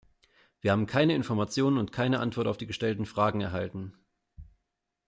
Wir 0.61 0.71
haben 0.71 0.87
keine 0.87 1.13
Informationen 1.13 1.77
und 1.77 1.91
keine 1.91 2.19
Antwort 2.21 2.47
auf 2.47 2.57
die 2.57 2.65
gestellten 2.65 3.05
Fragen 3.05 3.39
erhalten. 3.41 3.93